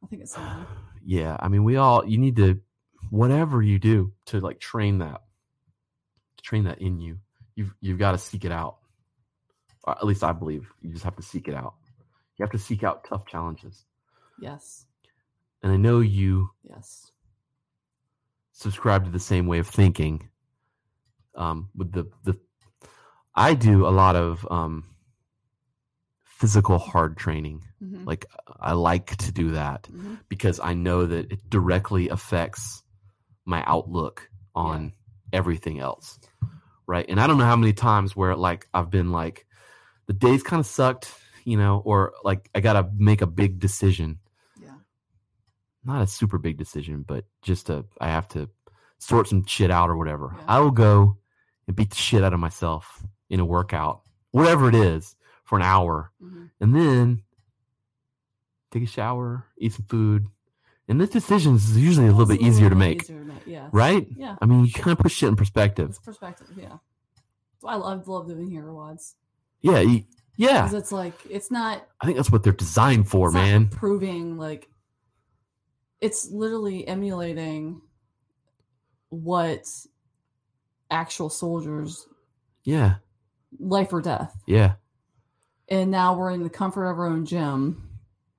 [0.04, 0.66] I think it's similar.
[1.06, 2.60] yeah, I mean, we all you need to
[3.10, 5.22] whatever you do to like train that,
[6.42, 7.18] train that in you.
[7.56, 8.78] You've you've got to seek it out.
[9.84, 11.74] Or at least I believe you just have to seek it out.
[12.38, 13.86] You have to seek out tough challenges,
[14.40, 14.86] Yes,
[15.62, 17.12] and I know you yes,
[18.52, 20.30] subscribe to the same way of thinking.
[21.36, 22.40] Um, with the the,
[23.36, 24.91] I do a lot of um
[26.42, 27.64] physical hard training.
[27.84, 28.06] Mhm.
[28.06, 28.26] Like
[28.60, 29.84] I like to do that.
[29.92, 30.20] Mhm.
[30.28, 32.84] because I know that it directly affects
[33.46, 34.94] my outlook on
[35.32, 36.20] everything else.
[36.88, 37.06] Right.
[37.08, 39.46] And I don't know how many times where like I've been like
[40.08, 41.14] the days kind of sucked,
[41.46, 44.20] you know, or like I got to make a big decision.
[44.60, 44.78] yeah,
[45.84, 48.50] Not a super big decision, but just a I have to
[48.98, 50.34] sort some shit out or whatever.
[50.36, 50.44] Yeah.
[50.48, 51.18] I will go
[51.68, 54.02] and beat the shit out of myself in a workout,
[54.32, 55.16] whatever it is,
[55.52, 56.50] for an hour Mhm.
[56.62, 57.24] and then
[58.72, 60.28] take a shower, eat some food.
[60.88, 63.70] And this decision is usually a little bit easier to make, easier to make, yes.
[63.74, 64.08] right?
[64.16, 65.90] Yeah, I mean, you kind of put shit in perspective.
[65.90, 66.48] it's perspective.
[66.58, 66.78] Yeah,
[67.66, 69.16] I love love hero WODs
[69.60, 70.06] Yeah, you-
[70.38, 70.62] yeah.
[70.64, 73.68] because it's like it's not I think that's what they're designed for, man.
[73.68, 74.70] proving like
[76.00, 77.82] it's literally emulating
[79.10, 79.68] what
[80.90, 82.08] actual soldiers
[82.64, 82.96] Yeah,
[83.60, 84.76] life or death yeah,
[85.72, 87.88] and now we're in the comfort of our own gym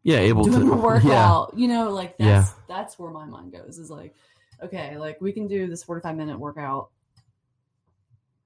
[0.05, 0.19] yeah.
[0.19, 2.41] Able doing to a workout Yeah, you know like Yeah.
[2.41, 4.15] that's that's where my mind goes is like
[4.63, 6.91] okay like we can do this 45 minute workout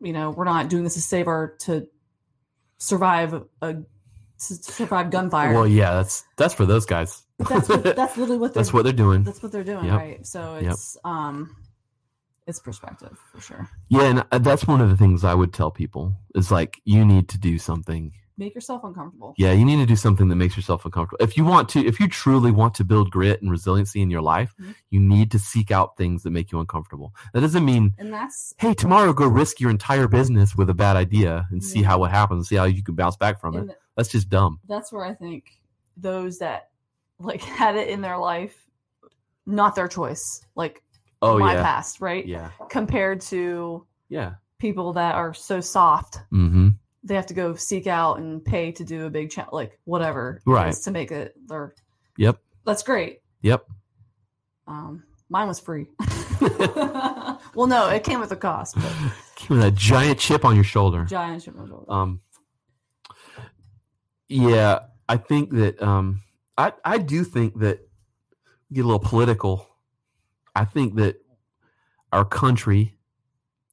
[0.00, 1.88] you know we're not doing this to save our to
[2.78, 3.84] survive a to
[4.38, 5.94] survive gunfire well, yeah.
[5.94, 7.22] That's that's for those guys.
[7.38, 9.24] but that's what, that's literally what they're that's what they're doing.
[9.24, 9.94] that's what they're doing Yep.
[9.98, 10.72] right so Yep.
[10.72, 11.56] it's um
[12.46, 15.70] it's perspective for sure Yeah, and uh, that's one of the things I would tell
[15.70, 19.86] people is like you need to do something make yourself uncomfortable Yeah, you need to
[19.86, 21.22] do something that makes yourself uncomfortable.
[21.24, 24.20] If you want to, if you truly want to build grit and resiliency in your
[24.22, 24.74] life, Mhm.
[24.90, 27.14] you need to seek out things that make you uncomfortable.
[27.32, 30.96] That doesn't mean, and that's hey, tomorrow go risk your entire business with a bad
[30.96, 33.78] idea and see how what happens, see how you can bounce back from and it.
[33.96, 34.60] That's just dumb.
[34.68, 35.44] that's where i think
[35.96, 36.68] those that
[37.18, 38.68] like had it in their life
[39.46, 40.82] not their choice like
[41.22, 44.34] Oh my yeah, past right yeah, compared to yeah.
[44.58, 46.68] people that are so soft Mm-hmm.
[47.06, 50.40] They have to go seek out and pay to do a big cha- like whatever
[50.46, 50.74] Right.
[50.74, 51.74] to make it their
[52.18, 52.38] Yep.
[52.64, 53.64] that's great Yep.
[54.66, 55.86] um mine was free
[57.54, 58.92] well, no, it came with a cost, but
[59.36, 61.04] Came with a giant chip on your shoulder.
[61.04, 61.90] giant ship on your shoulder.
[61.92, 62.20] Um,
[64.28, 66.22] yeah, I think that um,
[66.58, 67.80] I I do think that
[68.72, 69.66] get a little political.
[70.54, 71.16] I think that
[72.12, 72.98] our country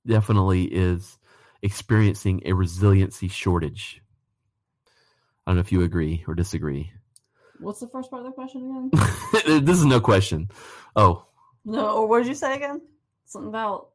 [0.05, 1.17] definitely is
[1.63, 4.01] experiencing a resiliency shortage.
[5.47, 6.91] I don't know if you agree or disagree.
[7.59, 8.89] What's the first part of the question
[9.41, 9.63] again?
[9.65, 10.49] this is no question.
[10.95, 11.25] Oh,
[11.65, 12.81] No, or what did you say again?
[13.25, 13.89] Something about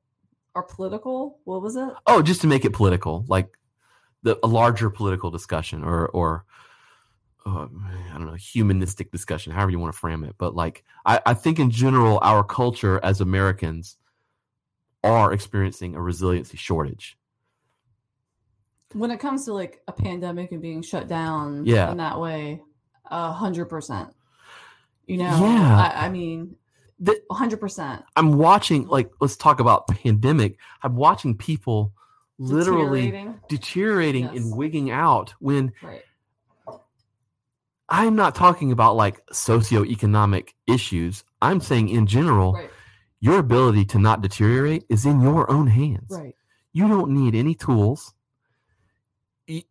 [0.55, 1.39] our political.
[1.45, 1.89] What was it?
[2.07, 3.57] oh, just to make it political, like
[4.23, 6.45] the a larger political discussion, or or
[7.47, 7.67] uh,
[8.11, 10.35] I don't know, humanistic discussion, however you want to frame it.
[10.39, 13.97] But like, I, I think in general, our culture as Americans
[15.05, 17.17] are experiencing a resiliency shortage.
[18.93, 21.91] When it comes to like a pandemic and being shut down, Yeah.
[21.91, 22.63] in that way,
[23.11, 24.11] a hundred percent.
[25.07, 25.93] You know, Yeah.
[25.95, 26.57] I, I mean,
[27.07, 28.03] a hundred percent.
[28.17, 30.59] I'm watching, like, let's talk about pandemic.
[30.83, 31.93] I'm watching people
[32.39, 33.41] literally Deteriorating.
[33.49, 34.37] deteriorating Yes.
[34.37, 36.03] and wigging out when Right.
[37.89, 41.25] I'm not talking about like socioeconomic issues.
[41.41, 42.71] I'm saying in general, Right.
[43.21, 46.11] your ability to not deteriorate is in your own hands.
[46.11, 46.35] Right.
[46.73, 48.15] You don't need any tools.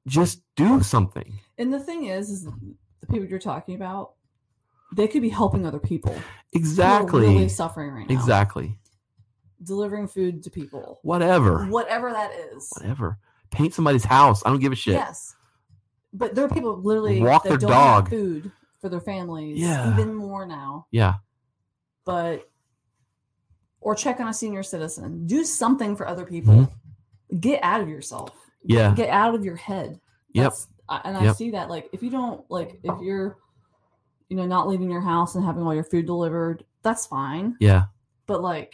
[0.07, 1.39] Just do something.
[1.57, 4.13] And the thing is, is the people you're talking about,
[4.95, 6.15] they could be helping other people.
[6.53, 7.21] Exactly.
[7.21, 8.15] really suffering right now.
[8.15, 8.77] exactly.
[9.61, 10.99] Delivering food to people.
[11.03, 11.65] Whatever.
[11.65, 12.69] Whatever that is.
[12.79, 13.19] Whatever.
[13.51, 14.43] Paint somebody's house.
[14.45, 14.93] I don't give a shit.
[14.93, 15.35] Yes.
[16.13, 18.03] But there are people literally Walk that their don't dog.
[18.05, 19.59] have food for their families.
[19.59, 19.91] Yeah.
[19.93, 20.87] Even more now.
[20.91, 21.15] Yeah.
[22.05, 22.49] But
[23.81, 25.27] or check on a senior citizen.
[25.27, 26.53] Do something for other people.
[26.53, 27.39] Mm-hmm.
[27.39, 28.31] Get out of yourself.
[28.63, 28.93] Yeah.
[28.95, 29.99] Get out of your head.
[30.33, 30.43] Yep.
[30.43, 31.35] That's- I, and I Yep.
[31.35, 33.37] see that like if you don't like if you're
[34.29, 37.57] you know not leaving your house and having all your food delivered, that's fine.
[37.59, 37.85] Yeah.
[38.25, 38.73] But like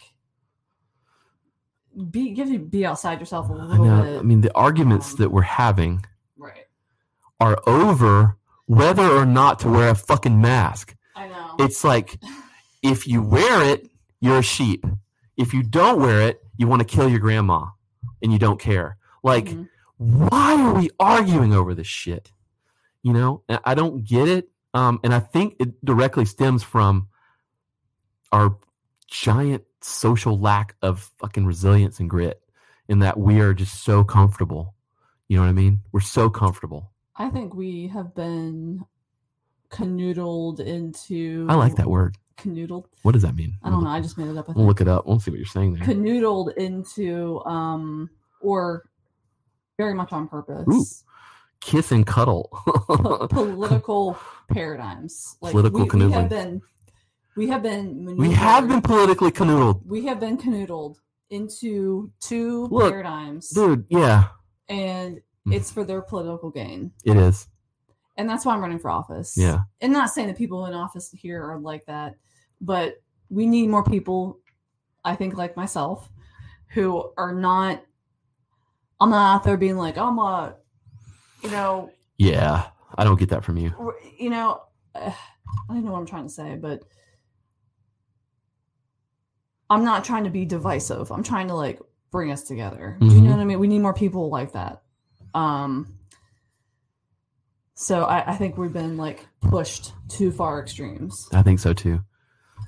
[2.10, 4.02] be give you be outside yourself a little know.
[4.02, 4.18] bit.
[4.20, 6.04] I mean, the arguments um, that we're having
[6.36, 6.66] right.
[7.40, 10.94] are over whether or not to wear a fucking mask.
[11.16, 11.54] I know.
[11.60, 12.18] It's like
[12.82, 13.88] if you wear it,
[14.20, 14.84] you're a sheep.
[15.36, 17.66] If you don't wear it, you want to kill your grandma
[18.22, 18.96] and you don't care.
[19.22, 19.68] Like, Mhm.
[19.96, 22.32] Why are we arguing over this shit?
[23.02, 24.48] You know, I don't get it.
[24.72, 27.08] Um, and I think it directly stems from
[28.32, 28.56] our
[29.06, 32.40] giant social lack of fucking resilience and grit
[32.88, 34.74] in that we are just so comfortable.
[35.28, 35.80] You know what I mean?
[35.92, 36.92] We're so comfortable.
[37.16, 38.84] I think we have been
[39.70, 42.16] canoodled into I like that word.
[42.36, 42.86] Canoodled.
[43.02, 43.56] What does that mean?
[43.62, 43.90] I don't know.
[43.90, 44.48] I just made it up.
[44.48, 45.06] I We'll look it up.
[45.06, 45.84] We'll see what you're saying there.
[45.84, 48.84] Canoodled into um or
[49.78, 50.66] very much on purpose.
[50.72, 50.84] Ooh.
[51.60, 52.48] Kiss and cuddle.
[53.30, 54.18] political
[54.52, 55.36] paradigms.
[55.40, 56.60] Like Political we, we have been
[57.36, 59.80] we have been we have been politically canoodled.
[59.86, 60.96] we have been canoodled
[61.30, 64.24] into two Look, paradigms Dude, yeah,
[64.68, 65.54] and Mm.
[65.54, 66.90] it's for their political gain.
[67.04, 67.48] it is.
[68.16, 69.36] And that's why I'm running for office.
[69.36, 69.58] Yeah.
[69.82, 72.14] And not saying that people in office here are like that,
[72.62, 72.94] but
[73.28, 74.38] we need more people,
[75.04, 76.08] I think like myself,
[76.68, 77.82] who are not
[79.00, 80.56] I'm not out there being like, I'm a
[81.42, 82.66] you know, Yeah.
[82.96, 83.72] I don't get that from you.
[84.18, 84.62] you know,
[84.94, 85.10] uh,
[85.68, 86.82] I don't know what I'm trying to say, but
[89.70, 91.10] I'm not trying to be divisive.
[91.10, 91.80] I'm trying to like
[92.10, 92.96] bring us together.
[93.00, 93.22] Do you Mhm.
[93.24, 93.58] know what I mean?
[93.58, 94.82] We need more people like that.
[95.34, 95.98] Um,
[97.74, 101.28] so I, I think we've been like pushed too far extremes.
[101.32, 102.00] I think so too.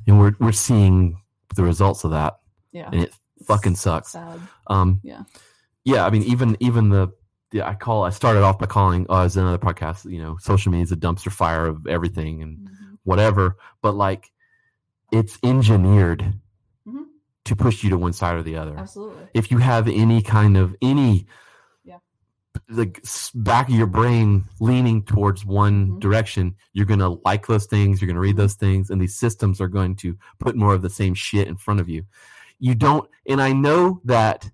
[0.07, 1.23] And we're we're seeing
[1.55, 2.41] the results of that.
[2.73, 3.15] Yeah, And it
[3.47, 4.11] fucking sucks.
[4.13, 4.41] sad.
[4.67, 5.23] Um Yeah.
[5.87, 7.13] Yeah, I mean even even the
[7.53, 10.73] yeah, I call I started off by calling oh as another podcast, you know, social
[10.73, 12.99] media is a dumpster fire of everything and Mhm.
[13.05, 13.57] whatever.
[13.83, 14.33] But like
[15.13, 16.35] it's engineered
[16.87, 17.05] Mhm.
[17.45, 18.77] to push you to one side or the other.
[18.77, 19.29] Absolutely.
[19.33, 21.27] if you have any kind of any
[21.85, 21.99] Yeah.
[22.69, 22.87] the
[23.35, 26.01] back of your brain leaning towards one Mhm.
[26.01, 28.39] direction you're going to like those things you're going to read Mhm.
[28.39, 31.57] those things and these systems are going to put more of the same shit in
[31.57, 32.03] front of you
[32.59, 34.51] you don't and i know that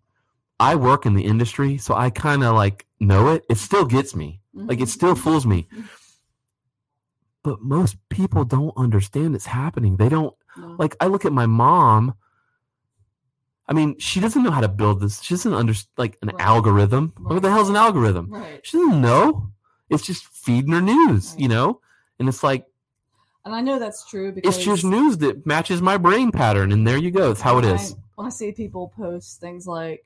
[0.71, 2.79] i work in the industry so i kind of like
[3.11, 4.29] know it it still gets me
[4.71, 4.97] like it Mhm.
[4.99, 5.61] still fools me
[7.43, 10.77] but most people don't understand it's happening they don't No.
[10.83, 12.15] like I look at my mom.
[13.71, 15.23] I mean, she doesn't know how to build this.
[15.23, 16.41] She doesn't understand like an Right.
[16.53, 17.05] algorithm.
[17.17, 17.55] What the Right.
[17.55, 18.27] hell's an algorithm?
[18.31, 18.61] right.
[18.67, 19.49] She doesn't know.
[19.89, 21.41] It's just feeding her news, Right.
[21.43, 21.81] you know.
[22.19, 22.67] And it's like
[23.45, 26.87] And I know that's true because it's just news that matches my brain pattern, and
[26.87, 27.31] there you go.
[27.33, 27.93] It's how it is.
[27.93, 30.05] I, when I see people post things like,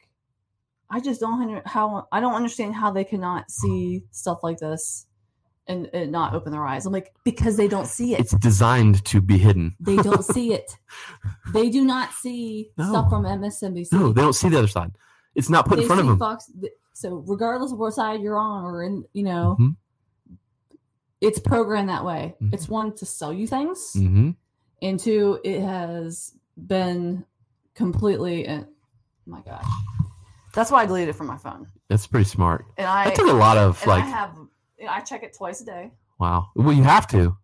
[0.90, 5.06] I just don't how I don't understand how they cannot see stuff like this
[5.66, 6.86] and, and not open their eyes.
[6.86, 8.20] I'm like, because they don't see it.
[8.20, 9.74] It's designed to be hidden.
[9.80, 10.70] they don't see it.
[11.52, 12.88] They do not see No.
[12.88, 13.92] stuff from MSNBC.
[13.92, 14.92] No, they don't see the other side.
[15.34, 16.18] It's not put They in front of them.
[16.18, 16.50] Fox,
[16.92, 19.76] so regardless of what side you're on, or in, you know, Mhm.
[21.20, 22.34] it's programmed that way.
[22.40, 22.54] Mhm.
[22.54, 24.30] It's one to sell you things, hmm
[24.82, 27.24] and two, it has been
[27.74, 28.46] completely.
[28.46, 28.66] And
[29.26, 29.64] my gosh,
[30.56, 31.68] that's why I deleted it from my phone.
[31.88, 32.64] That's pretty smart.
[32.76, 34.36] And I, That took a lot of like, I have,
[34.88, 35.92] I check it twice a day.
[36.18, 36.48] wow.
[36.56, 37.36] Well, you have to.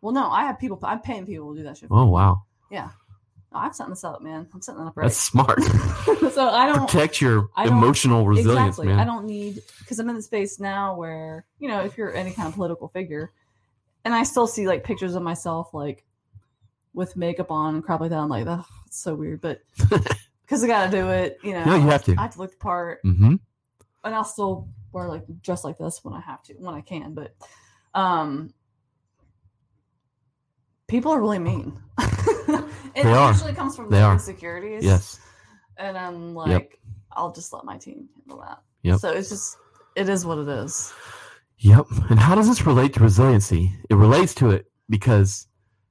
[0.00, 0.78] Well, no, I have people.
[0.82, 1.88] I'm paying people to do that shit.
[1.92, 2.42] Oh, wow.
[2.70, 2.90] Yeah,
[3.52, 4.46] I'm setting this up, man.
[4.52, 5.04] I'm setting it up right.
[5.04, 5.62] That's smart.
[6.32, 8.86] so I don't Protect your don't- emotional resilience, exactly.
[8.88, 8.98] man.
[8.98, 12.32] I don't need because I'm in the space now where you know if you're any
[12.32, 13.30] kind of political figure,
[14.04, 16.04] and I still see like pictures of myself like
[16.94, 18.18] with makeup on and crap like that.
[18.18, 19.62] I'm like, oh, it's so weird, but
[20.44, 21.64] because I got to do it, you know.
[21.64, 22.14] No, you have to.
[22.18, 23.36] I have to look the part, hmm
[24.04, 27.14] and I'll still wear like dress like this when I have to, when I can.
[27.14, 27.34] But
[27.94, 28.52] um,
[30.88, 31.78] people are really mean.
[31.98, 33.32] and They it are.
[33.32, 34.84] usually comes from their insecurities.
[34.84, 35.18] Yes.
[35.76, 36.78] And I'm like,
[37.12, 38.62] I'll just let my team handle that.
[38.82, 38.98] Yep.
[39.00, 39.56] So it's just,
[39.96, 40.92] it is what it is.
[41.58, 41.86] Yep.
[42.10, 43.72] And how does this relate to resiliency?
[43.88, 45.46] It relates to it because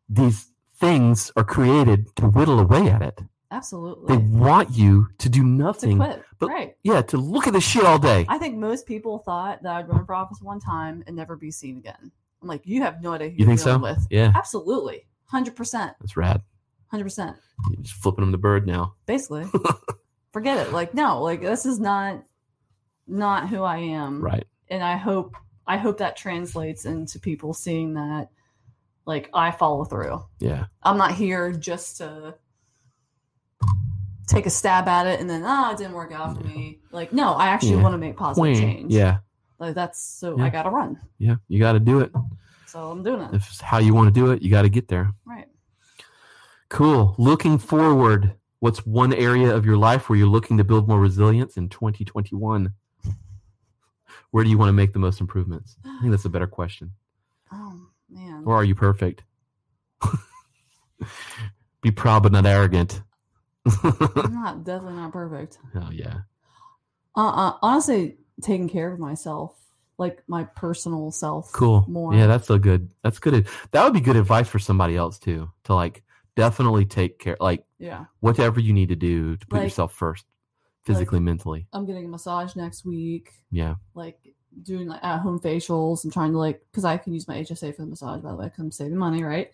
[0.07, 3.19] these things are created to whittle away at it.
[3.53, 4.07] Absolutely.
[4.15, 5.99] They want you to do nothing.
[5.99, 6.23] to quit.
[6.39, 6.75] but- right.
[6.83, 8.25] Yeah, to look at this shit all day.
[8.27, 11.51] I think most people thought that I'd run for office one time and never be
[11.51, 12.11] seen again.
[12.41, 13.77] I'm like, you have no idea who You think so?
[13.77, 14.05] with.
[14.09, 15.07] Yeah, Absolutely.
[15.31, 15.55] 100%.
[15.99, 16.41] that's rad.
[16.91, 17.35] 100%.
[17.69, 18.95] You're just flipping them the bird now.
[19.05, 19.45] Basically.
[20.33, 20.73] Forget it.
[20.73, 22.23] Like, no, like this is not
[23.07, 24.21] not who I am.
[24.21, 24.45] Right.
[24.69, 25.35] And I hope
[25.67, 28.29] I hope that translates into people seeing that
[29.05, 30.23] like I follow through.
[30.39, 30.65] Yeah.
[30.81, 32.35] I'm not here just to
[34.27, 36.79] take a stab at it and then oh it didn't work out for me.
[36.91, 37.81] Like no, I actually Yeah.
[37.83, 38.91] want to make positive change.
[38.93, 39.17] Yeah.
[39.59, 40.45] Like that's so Yeah.
[40.45, 40.99] I gotta run.
[41.17, 41.35] Yeah.
[41.47, 42.11] You got to do it.
[42.67, 43.33] So I'm doing it.
[43.33, 45.13] If it's how you want to do it, you got to get there.
[45.25, 45.47] Right.
[46.69, 47.13] Cool.
[47.19, 51.55] Looking forward, what's one area of your life where you're looking to build more resilience
[51.55, 52.73] in 2021?
[54.31, 55.77] Where do you want to make the most improvements?
[55.85, 56.93] I think that's a better question.
[57.51, 58.43] Oh man.
[58.45, 59.23] Or are you perfect?
[61.81, 63.01] Be proud but not arrogant.
[63.65, 65.57] I'm not definitely not perfect.
[65.75, 66.21] oh yeah.
[67.15, 69.57] Uh, uh honestly taking care of myself.
[69.99, 71.51] Like my personal self.
[71.51, 71.85] Cool.
[71.87, 72.15] More.
[72.15, 72.89] Yeah, that's a good.
[73.03, 73.47] That's good.
[73.71, 75.51] That would be good advice for somebody else too.
[75.65, 76.03] To like
[76.35, 78.05] definitely take care, like yeah.
[78.19, 80.25] whatever you need to do to put Like- yourself first,
[80.83, 81.67] physically, mentally.
[81.73, 83.29] I'm getting a massage next week.
[83.51, 83.75] Yeah.
[83.93, 84.17] like
[84.63, 87.75] doing like at home facials and trying to like because I can use my HSA
[87.75, 89.51] for the massage by the way, 'cause I'm saving money, right?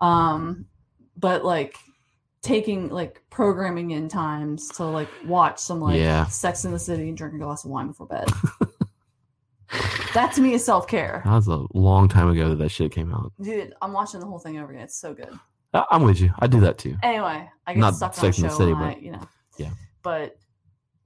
[0.00, 0.66] Um,
[1.18, 1.76] but like
[2.46, 6.26] taking like programming in times to like watch some like Yeah.
[6.26, 8.28] Sex in the City and drink a glass of wine before bed.
[10.14, 12.92] that to me is self care, That was a long time ago that that shit
[12.92, 13.32] came out.
[13.40, 13.74] dude.
[13.82, 14.84] I'm watching the whole thing over again.
[14.84, 15.38] It's so good.
[15.74, 16.30] I- I'm with you.
[16.38, 16.96] I do that too.
[17.02, 19.10] Anyway, I get Not stuck on a Sex show the City, and I, but- you
[19.12, 19.28] know,
[19.58, 19.70] yeah.
[20.02, 20.36] But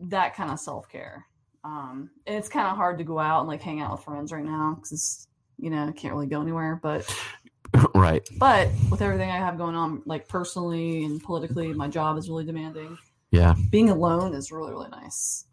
[0.00, 1.24] that kind of self care,
[1.64, 4.44] um, it's kind of hard to go out and like hang out with friends right
[4.44, 5.26] now because
[5.59, 6.79] you know I can't really go anywhere.
[6.83, 7.11] But
[7.95, 8.27] right.
[8.39, 12.45] but with everything I have going on, like personally and politically, my job is really
[12.45, 12.97] demanding.
[13.31, 13.55] Yeah.
[13.71, 15.45] Being alone is really really nice.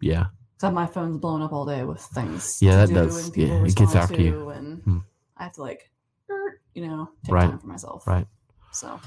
[0.00, 0.26] Yeah.
[0.58, 2.58] So my phone's blown up all day with things.
[2.62, 4.50] Yeah, that do does- yeah, it gets after you.
[4.50, 4.98] and Hmm.
[5.36, 5.90] I have to like,
[6.30, 7.48] er, you know, take Right.
[7.50, 8.06] time for myself.
[8.06, 8.26] Right.
[8.72, 8.98] So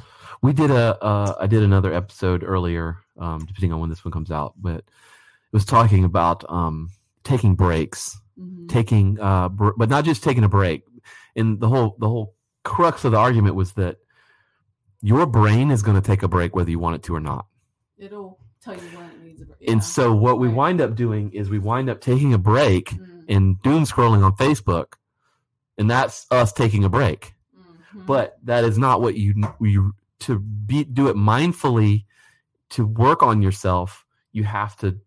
[0.42, 0.98] We did a.
[1.04, 4.78] Uh, I did another episode earlier, um, depending on when this one comes out, but
[4.78, 4.84] it
[5.52, 6.90] was talking about um,
[7.24, 8.68] taking breaks, mhm.
[8.70, 10.84] taking, uh, br- but not just taking a break.
[11.36, 13.98] And the whole the whole crux of the argument was that
[15.02, 17.46] your brain is going to take a break whether you want it to or not.
[17.98, 19.70] it'll tell you when it needs a break.
[19.70, 23.24] And so what we wind up doing is we wind up taking a break Mm,
[23.30, 24.94] and doom scrolling on Facebook,
[25.78, 27.34] and that's us taking a break.
[27.56, 28.06] mhm.
[28.06, 32.06] But that is not what you you to be do it mindfully
[32.72, 34.06] to work on yourself.
[34.34, 35.00] You have to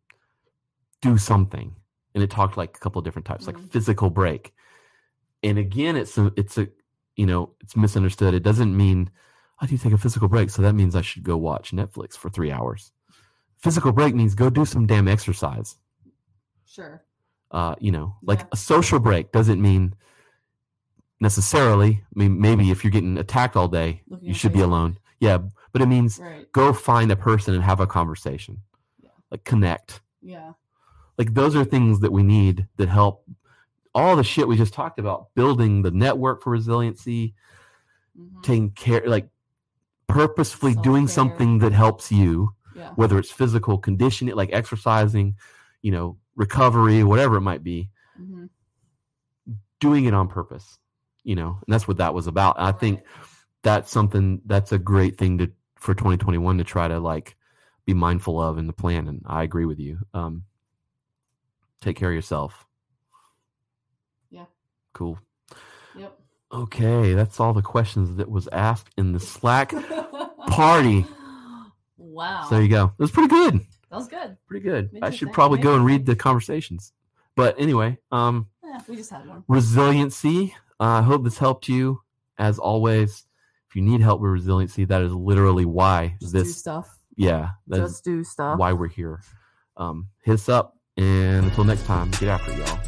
[1.02, 1.74] do something,
[2.14, 3.70] and it talked like a couple of different types, like Mhm.
[3.70, 4.54] physical break.
[5.42, 6.68] And again, it's a it's a
[7.16, 8.34] you know it's misunderstood.
[8.34, 9.10] It doesn't mean
[9.60, 12.28] I do take a physical break, so that means I should go watch Netflix for
[12.30, 12.92] three hours.
[13.58, 15.76] Physical break means go do some damn exercise
[16.64, 17.04] sure.
[17.50, 18.46] uh, you know, like Yeah.
[18.52, 19.94] a social break doesn't mean
[21.20, 22.02] necessarily.
[22.04, 24.98] I mean, maybe if you're getting attacked all day, Looking you should be alone.
[25.20, 25.38] Yeah,
[25.72, 26.50] but it means Right.
[26.52, 28.62] go find a person and have a conversation,
[29.00, 29.10] Yeah.
[29.30, 30.00] like connect.
[30.20, 30.54] Yeah.
[31.22, 33.24] Like those are things that we need that help.
[33.94, 37.34] All the shit we just talked about, building the network for resiliency,
[38.18, 39.28] mhm, taking care, like
[40.08, 41.14] purposefully doing Self-care.
[41.38, 42.90] something that helps you, Yeah.
[42.96, 45.36] whether it's physical conditioning, like exercising,
[45.80, 47.90] you know, recovery, whatever it might be.
[48.20, 48.48] mhm,
[49.80, 50.78] doing it on purpose,
[51.22, 52.56] you know, and that's what that was about.
[52.58, 53.02] And I think
[53.62, 57.36] that's something that's a great thing to for 2021 to try to like
[57.84, 59.08] be mindful of in the plan.
[59.08, 59.98] And I agree with you.
[60.14, 60.44] Um,
[61.82, 62.66] take care of yourself.
[64.30, 64.44] Yeah.
[64.94, 65.18] Cool.
[65.96, 66.18] Yep.
[66.52, 69.72] Okay, that's all the questions that was asked in the Slack
[70.48, 71.04] party.
[71.96, 72.46] Wow.
[72.48, 72.84] So there you go.
[72.86, 73.54] It was pretty good.
[73.90, 74.36] that was good.
[74.46, 74.90] Pretty good.
[75.02, 76.92] I should probably go and read the conversations.
[77.36, 79.44] But anyway, um, Yeah, we just had one.
[79.48, 80.54] resiliency.
[80.78, 82.00] Uh, I hope this helped you.
[82.38, 83.24] As always,
[83.70, 86.58] if you need help with resiliency, that is literally why Just this.
[86.58, 86.88] stuff.
[87.16, 88.58] Yeah, that's Just do stuff.
[88.58, 89.20] why we're here.
[89.76, 92.78] Um, hit us up, and until next time, get after it, y'all.